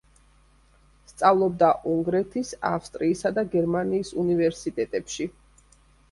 [1.09, 5.29] სწავლობდა უნგრეთის, ავსტრიისა და გერმანიის უნივერსიტეტებში.